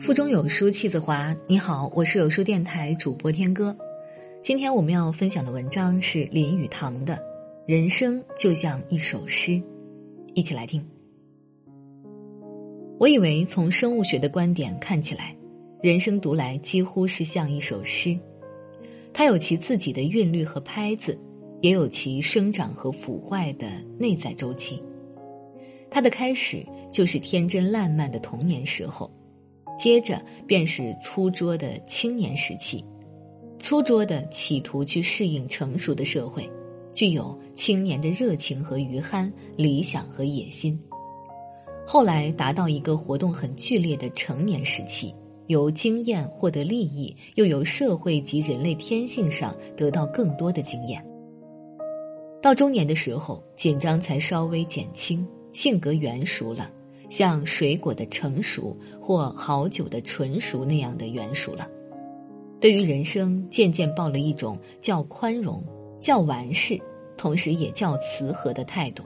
[0.00, 1.36] 腹中有书气自华。
[1.46, 3.76] 你好，我是有书电台主播天歌。
[4.42, 7.14] 今天我们要分享的文章是林语堂的
[7.66, 9.52] 《人生就像一首诗》，
[10.34, 10.82] 一起来听。
[12.98, 15.36] 我以为从生物学的观点看起来，
[15.82, 18.18] 人生读来几乎是像一首诗，
[19.12, 21.18] 它有其自己的韵律和拍子，
[21.60, 23.66] 也有其生长和腐坏的
[23.98, 24.82] 内在周期。
[25.90, 29.10] 它的开始就是天真烂漫的童年时候。
[29.78, 32.84] 接着便是粗拙的青年时期，
[33.58, 36.48] 粗拙的企图去适应成熟的社会，
[36.92, 40.78] 具有青年的热情和余憨、理想和野心。
[41.86, 45.14] 后来达到一个活动很剧烈的成年时期，
[45.46, 51.02] 由经验获得利益，又由社会及人类天性上得到更多的经验。
[52.42, 56.70] 到中年的时候，紧张才稍微减轻，性格圆熟了。
[57.08, 61.66] 像水果的成熟或好酒的纯熟那样的圆熟了，
[62.60, 65.62] 对于人生渐渐抱了一种较宽容、
[66.00, 66.78] 较完事，
[67.16, 69.02] 同时也较慈和的态度。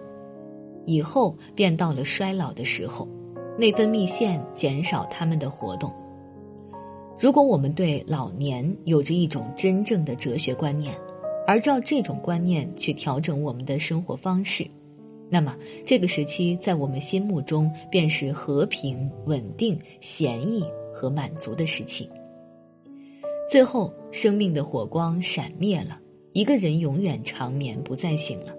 [0.85, 3.09] 以后便到了衰老的时候，
[3.57, 5.93] 内分泌腺减少他们的活动。
[7.19, 10.93] 如果我们对老年有着一种真正的哲学观念，
[11.47, 14.67] 而照这种观念去调整我们的生活方式。
[15.33, 22.07] 那么，这个时期在我们心目中便是和平、稳定、闲逸和满足的时期。
[23.51, 25.99] 最后，生命的火光闪灭了，
[26.35, 28.55] 一个人永远长眠不再醒了。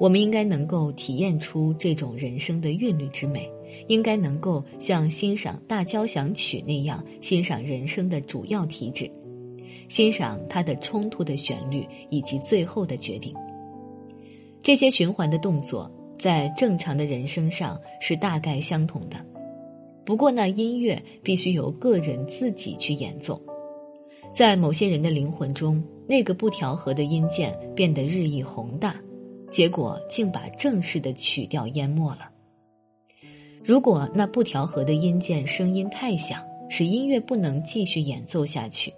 [0.00, 3.48] 我们应该能够体验出这种人生的韵律之美，
[3.86, 9.08] 应该能够像欣赏大交响曲那样欣赏人生的主要体旨，
[9.88, 13.32] 欣赏它的冲突的旋律以及最后的决定。
[14.64, 19.16] 这些循环的动作在正常的人生上是大概相同的，
[20.06, 23.38] 不过那音乐必须由个人自己去演奏。
[24.34, 28.98] 在某些人的灵魂中，那个不调和的音键变得日益宏大，
[29.50, 32.30] 结果竟把正式的曲调淹没了。
[33.62, 38.90] 如果那不调和的音键声音太响，使音乐不能继续演奏下去，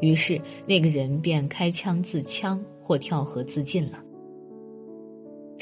[0.00, 4.02] 于是那个人便开枪自枪或跳河自尽了。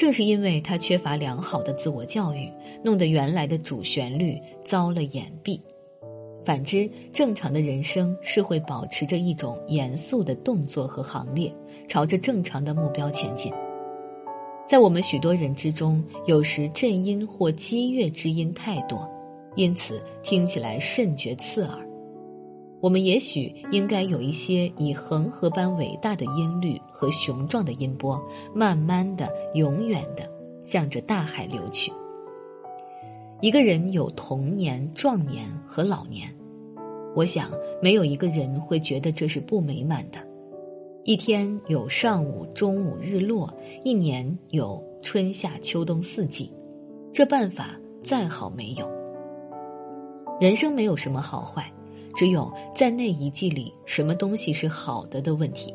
[0.03, 2.51] 正是因为他缺乏良好的自我教育，
[2.83, 5.57] 弄得原来的主旋律遭了掩蔽。
[6.43, 11.49] 反之，正常的人生是会保持着一种严肃的动作和行列，
[11.87, 13.49] 朝着正常的目标前进。
[14.67, 19.09] 在我们许多人之中，有时震音或激越之音太多，
[19.55, 21.87] 因此听起来甚觉刺耳。
[22.83, 28.21] 我们也许应该有一些以恒河般伟大的音律和雄壮的音波，
[28.53, 30.29] 慢慢的、永远的
[30.65, 31.93] 向着大海流去。
[33.39, 36.27] 一个人有童年、壮年和老年，
[37.15, 37.51] 我想
[37.81, 40.17] 没有一个人会觉得这是不美满的。
[41.05, 43.49] 一天有上午、中午、日落，
[43.85, 46.51] 一年有春夏秋冬四季，
[47.13, 48.91] 这办法再好没有。
[50.37, 51.71] 人生没有什么好坏。
[52.15, 55.73] 只有在那一季里，什么东西是好的的问题。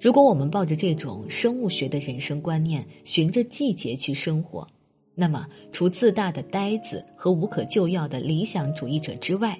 [0.00, 4.66] 如果我们抱着这种生物学的人生观念，循着季节去生活，
[5.14, 9.56] 那么除自大的呆子和无可救药的理想主义者之外，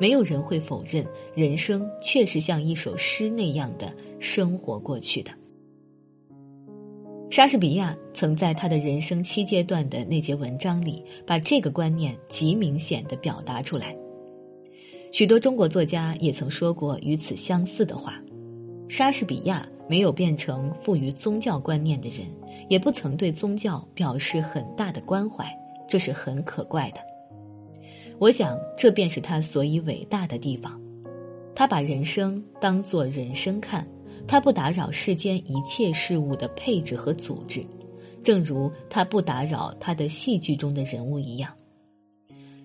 [0.00, 5.30] 没有人会否认人生确实像一首诗那样的生活过去的。
[7.30, 13.96] 莎士比亚曾在他的人生七阶段的那节文章里，把这个观念极明显的表达出来。
[15.12, 18.20] 许多中国作家也曾说过与此相似的话。
[18.88, 22.26] 莎士比亚没有变成富于宗教观念的人，
[22.68, 25.44] 也不曾对宗教表示很大的关怀，
[25.88, 27.00] 这是很可怪的。
[28.18, 30.80] 我想，这便是他所以伟大的地方。
[31.54, 33.86] 他把人生当作人生看，
[34.28, 37.64] 他不打扰世间一切事物的配置和组织，
[38.22, 41.52] 正如他不打扰他的戏剧中的人物一样。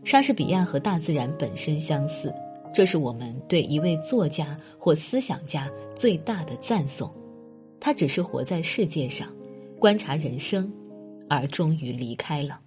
[0.04, 2.34] 莎士比亚和大自然本身相似，
[2.74, 7.14] 这是我们对一位作家或思想家最大的赞颂。
[7.80, 9.28] 他只是活在世界上，
[9.80, 10.72] 观察人生，
[11.30, 12.60] 而终于离开了。